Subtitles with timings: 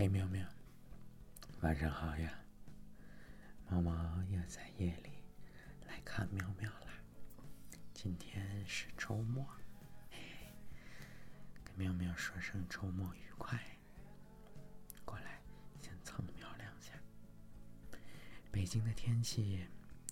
[0.00, 0.42] 嘿，喵喵，
[1.60, 2.32] 晚上好呀！
[3.68, 3.92] 猫猫
[4.30, 5.10] 又在夜里
[5.86, 6.86] 来看喵喵啦。
[7.92, 9.46] 今天是周末，
[11.62, 13.60] 跟喵喵说声周末愉快。
[15.04, 15.42] 过来，
[15.82, 16.94] 先蹭喵两下。
[18.50, 19.66] 北京的天气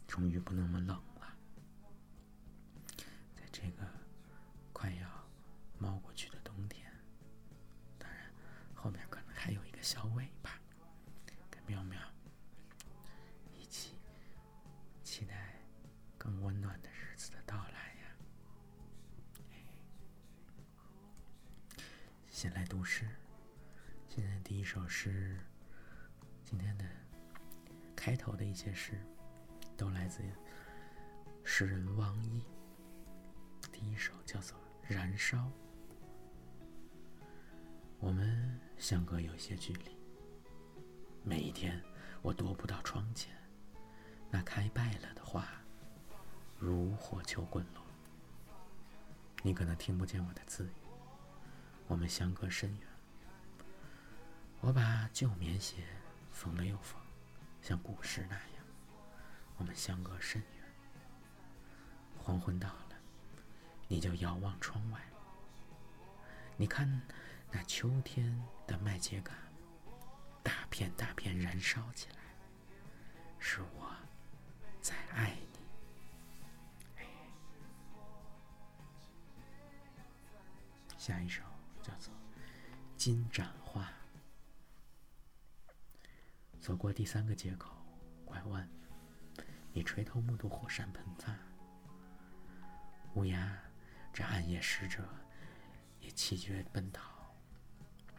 [0.07, 1.03] 终于不那么冷
[22.69, 23.09] 读诗，
[24.09, 25.39] 今天的第一首诗，
[26.45, 26.85] 今天的
[27.97, 29.01] 开头的一些诗，
[29.75, 30.23] 都来自
[31.45, 32.45] 诗人汪毅。
[33.73, 35.39] 第一首叫做《燃烧》。
[38.01, 39.97] 我们相隔有些距离，
[41.25, 41.83] 每一天
[42.21, 43.35] 我踱步到窗前，
[44.31, 45.49] 那开败了的花，
[46.59, 47.83] 如火球滚落。
[49.43, 50.88] 你可能听不见我的字语，
[51.89, 52.89] 我们相隔甚远。
[54.61, 55.85] 我把旧棉鞋
[56.31, 57.01] 缝了又缝，
[57.63, 58.65] 像古时那样，
[59.57, 60.65] 我们相隔甚远。
[62.19, 62.97] 黄昏到了，
[63.89, 65.01] 你就遥望窗外，
[66.57, 67.01] 你看
[67.51, 69.33] 那秋天的麦秸秆，
[70.43, 72.17] 大片大片燃烧起来，
[73.39, 73.97] 是我
[74.83, 75.59] 在爱你。
[80.99, 81.43] 下一首
[81.89, 82.13] 叫做
[82.99, 83.91] 《金盏花》。
[86.61, 87.75] 走过第三个街口，
[88.27, 88.69] 拐弯，
[89.73, 91.35] 你垂头目睹火山喷发。
[93.15, 93.59] 乌鸦，
[94.13, 95.03] 这暗夜使者，
[96.01, 97.35] 也气绝奔逃。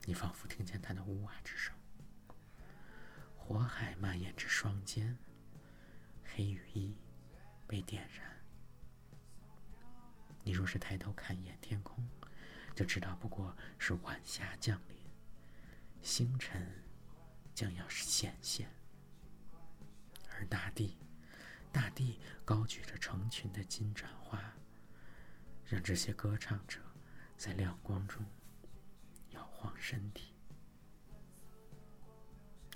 [0.05, 1.75] 你仿佛听见它的呜哇之声。
[3.37, 5.15] 火海蔓延至双肩，
[6.23, 6.97] 黑羽翼
[7.67, 8.35] 被点燃。
[10.43, 12.03] 你若是抬头看一眼天空，
[12.79, 14.95] 就知道不过是晚霞降临，
[16.01, 16.65] 星辰
[17.53, 18.69] 将要显现，
[20.31, 20.97] 而大地，
[21.73, 24.41] 大地高举着成群的金盏花，
[25.65, 26.79] 让这些歌唱者
[27.35, 28.25] 在亮光中
[29.31, 30.33] 摇晃身体。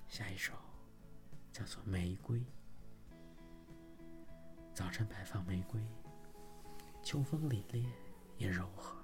[0.09, 0.51] 下一首
[1.53, 2.39] 叫做《玫瑰》，
[4.73, 5.81] 早晨摆放玫瑰，
[7.01, 7.85] 秋风凛冽
[8.37, 9.01] 也柔和。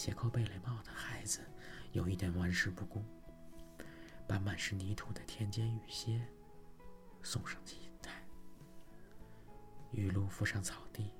[0.00, 1.40] 斜扣贝雷帽的孩子
[1.92, 3.04] 有一点玩世不恭，
[4.26, 6.26] 把满是泥土的田间雨靴
[7.22, 8.22] 送上祭台。
[9.92, 11.12] 雨露浮上草地，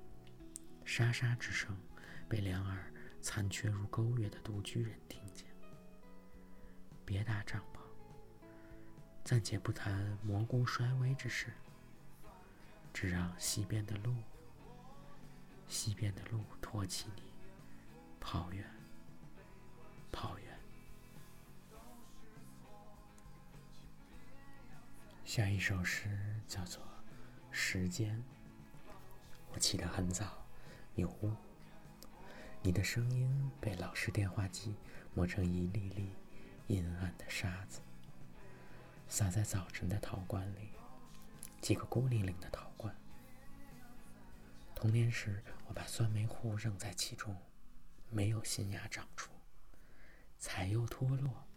[0.83, 1.77] 沙沙之声
[2.27, 5.45] 被两耳残缺如沟月的独居人听见。
[7.05, 7.81] 别搭帐篷，
[9.23, 11.53] 暂且不谈蘑菇衰微之事，
[12.91, 14.15] 只让西边的路，
[15.67, 17.30] 西边的路托起你。
[18.31, 18.65] 跑远，
[20.09, 20.57] 跑远。
[25.25, 26.81] 下一首诗叫做
[27.51, 28.17] 《时间》。
[29.51, 30.45] 我起得很早，
[30.95, 31.33] 有雾。
[32.61, 34.77] 你的声音被老式电话机
[35.13, 36.13] 磨成一粒粒
[36.67, 37.81] 阴暗的沙子，
[39.09, 40.69] 撒在早晨的陶罐里，
[41.59, 42.95] 几个孤零零的陶罐。
[44.73, 47.35] 童年时，我把酸梅糊扔在其中。
[48.13, 49.31] 没有新芽长出，
[50.37, 51.47] 彩又脱落，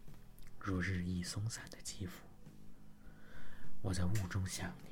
[0.60, 2.24] 如日益松散的肌肤。
[3.82, 4.90] 我在雾中想你，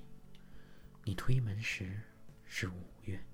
[1.05, 2.01] 你推门时
[2.45, 3.25] 是五月，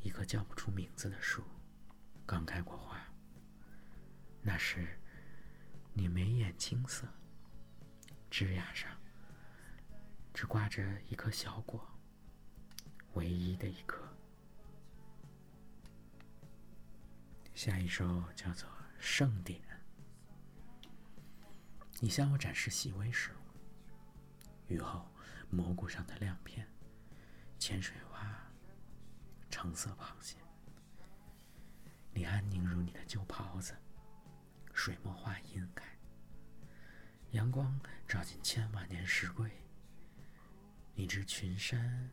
[0.00, 1.44] 一棵叫不出名字的树
[2.26, 3.00] 刚开过花。
[4.42, 4.98] 那时
[5.92, 7.06] 你眉眼青涩，
[8.28, 8.90] 枝桠上
[10.34, 11.88] 只挂着一颗小果，
[13.12, 14.03] 唯一的一颗。
[17.64, 18.68] 下一首叫做
[19.00, 19.58] 《盛典》。
[21.98, 25.10] 你向我展示细微事物：雨后
[25.48, 26.68] 蘑菇上的亮片，
[27.58, 28.38] 浅水蛙，
[29.48, 30.36] 橙色螃蟹。
[32.12, 33.74] 你安宁如你的旧袍子，
[34.74, 35.86] 水墨画晕开。
[37.30, 39.50] 阳光照进千万年石柜，
[40.94, 42.10] 你知群山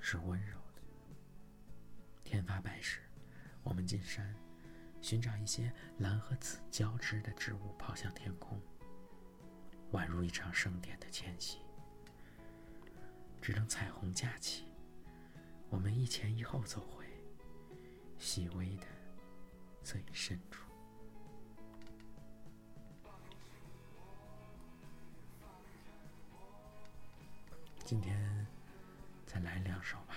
[0.00, 0.82] 是温柔的。
[2.24, 3.00] 天发白时，
[3.62, 4.34] 我们进山。
[5.00, 8.60] 寻找一些蓝和紫交织的植物抛向天空，
[9.92, 11.58] 宛如一场盛典的前夕。
[13.40, 14.64] 只等彩虹架起，
[15.70, 17.06] 我们一前一后走回
[18.18, 18.86] 细微的
[19.82, 20.64] 最深处。
[27.84, 28.46] 今天
[29.24, 30.16] 再来两首吧，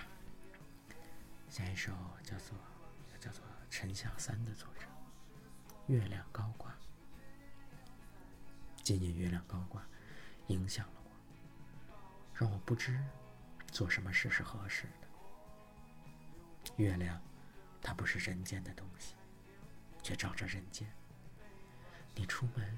[1.47, 1.93] 下一首
[2.23, 2.57] 叫做。
[3.21, 4.81] 叫做陈小三的作者
[5.85, 6.71] 《月亮高挂》。
[8.81, 9.85] 今年月亮高挂，
[10.47, 11.11] 影响了我，
[12.33, 12.99] 让我不知
[13.67, 15.07] 做什么事是合适的。
[16.77, 17.21] 月亮，
[17.79, 19.13] 它不是人间的东西，
[20.01, 20.91] 却照着人间。
[22.15, 22.75] 你出门，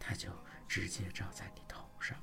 [0.00, 0.32] 它就
[0.66, 2.20] 直接照在你头上。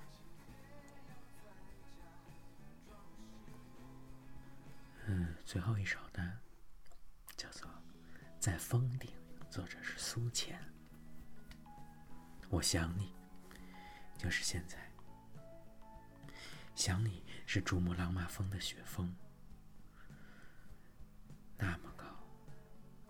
[5.05, 6.33] 嗯，最后一首呢，
[8.45, 9.09] 《在峰顶》，
[9.49, 10.55] 作者是苏浅。
[12.47, 13.11] 我想你，
[14.19, 14.77] 就是现在。
[16.75, 19.11] 想你是珠穆朗玛峰的雪峰，
[21.57, 22.05] 那么高，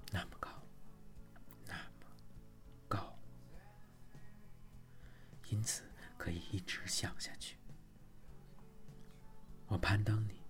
[0.09, 0.49] 那么高，
[1.65, 2.07] 那么
[2.87, 3.19] 高，
[5.49, 5.83] 因此
[6.17, 7.57] 可以一直想下去。
[9.67, 10.41] 我攀登你，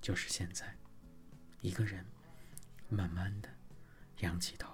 [0.00, 0.76] 就是现在，
[1.60, 2.06] 一个人，
[2.88, 3.48] 慢慢的
[4.22, 4.72] 仰起头。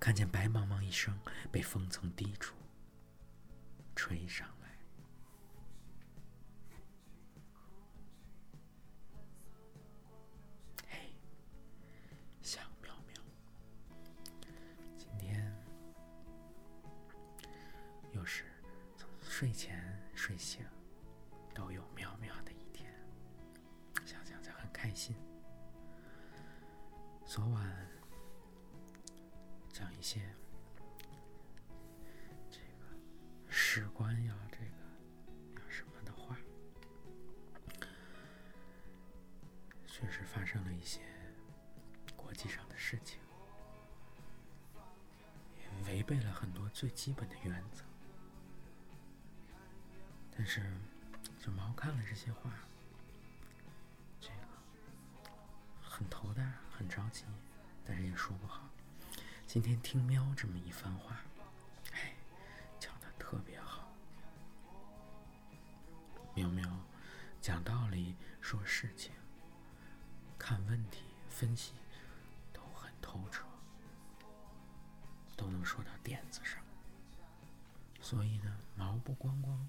[0.00, 1.18] 看见白茫茫一生
[1.52, 2.54] 被风从低处
[3.94, 4.78] 吹上来，
[10.88, 11.12] 嘿，
[12.40, 13.16] 小喵喵，
[14.96, 15.52] 今天
[18.12, 18.44] 又是
[18.96, 20.64] 从睡前睡醒
[21.52, 22.94] 都有喵喵的一天，
[24.06, 25.16] 想想就很开心。
[27.28, 27.86] 昨晚。
[29.70, 30.18] 讲一些
[32.50, 32.96] 这个
[33.50, 36.38] 史官呀这个要什么的话，
[39.86, 41.02] 确实发生了一些
[42.16, 43.20] 国际上的事情，
[45.58, 47.84] 也违背了很多最基本的原则。
[50.34, 50.62] 但是，
[51.38, 52.50] 就毛看了这些话，
[57.84, 58.68] 但是也说不好。
[59.46, 61.16] 今天听喵这么一番话，
[61.92, 62.14] 哎，
[62.78, 63.90] 讲的特别好。
[66.34, 66.68] 喵喵
[67.40, 69.12] 讲道理、说事情、
[70.38, 71.72] 看问题、分析
[72.52, 73.44] 都很透彻，
[75.36, 76.62] 都能说到点子上。
[78.00, 79.68] 所以呢，毛不光光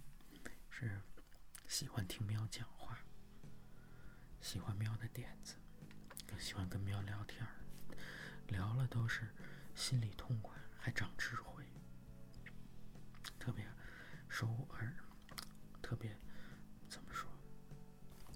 [0.69, 1.01] 是
[1.67, 2.99] 喜欢听喵讲话，
[4.41, 5.55] 喜欢喵的点子，
[6.29, 7.43] 更喜欢跟喵聊天，
[8.47, 9.27] 聊了都是。
[9.75, 11.63] 心里痛快，还长智慧，
[13.39, 13.65] 特别
[14.27, 14.93] 收耳，
[15.81, 16.13] 特别
[16.89, 17.29] 怎么说？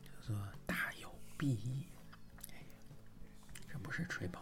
[0.01, 1.85] 叫做大有裨益。
[2.53, 2.63] 哎，
[3.67, 4.41] 这不是吹捧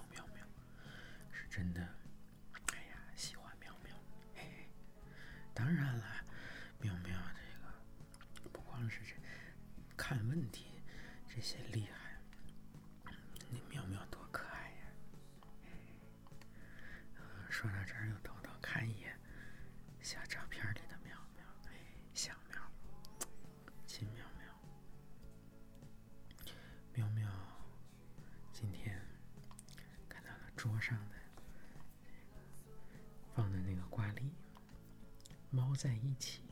[35.53, 36.43] 猫在一起，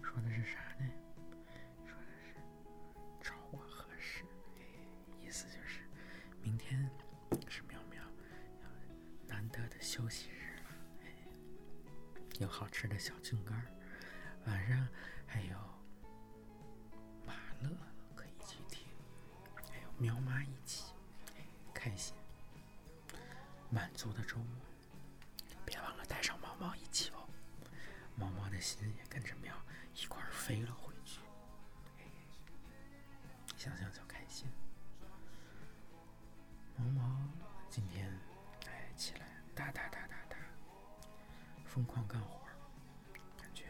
[0.00, 0.88] 说的是啥呢？
[1.84, 2.36] 说的是
[3.20, 4.24] 找我合适，
[5.20, 5.80] 意思就是
[6.40, 6.88] 明天
[7.48, 8.00] 是喵喵
[9.26, 9.80] 难得的。
[9.80, 10.70] 休息日了，
[12.38, 13.60] 有好吃的小菌干
[14.46, 14.86] 晚上
[15.26, 15.56] 还有
[17.26, 17.68] 马乐
[18.14, 18.86] 可以去听，
[19.68, 20.94] 还有喵妈一起，
[21.74, 22.14] 开心，
[23.70, 24.46] 满足的周末。
[28.62, 29.52] 心也跟着喵
[29.94, 31.18] 一块飞了回去，
[33.56, 34.48] 想想就开心。
[36.76, 37.28] 毛毛
[37.68, 38.08] 今天
[38.66, 39.26] 哎起来。
[39.54, 40.36] 哒哒哒哒哒，
[41.66, 42.40] 疯狂干活，
[43.36, 43.66] 感觉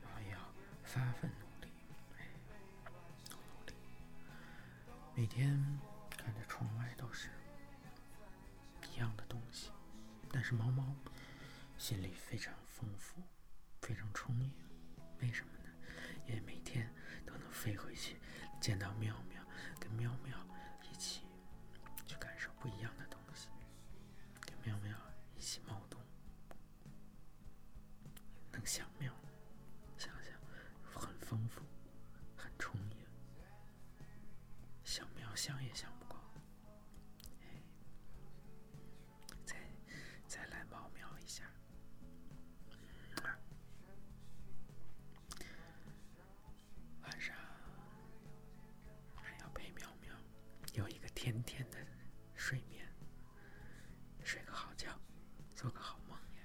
[0.00, 0.38] 然后要
[0.84, 1.72] 发奋努力，
[2.16, 2.28] 哎，
[3.30, 3.74] 努力。
[5.16, 5.60] 每天
[6.16, 7.28] 看着窗外都是
[8.92, 9.72] 一样的东西，
[10.30, 10.94] 但是毛毛
[11.76, 13.20] 心里非常丰富，
[35.40, 36.20] 想也想不光，
[39.46, 39.56] 再
[40.26, 41.44] 再来猫喵一下。
[47.00, 47.34] 晚上
[49.16, 50.14] 还要陪喵喵
[50.74, 51.78] 有一个甜甜的
[52.34, 52.86] 睡眠，
[54.22, 54.90] 睡个好觉，
[55.56, 56.42] 做个好梦呀！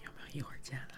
[0.00, 0.95] 喵喵，一会儿见了。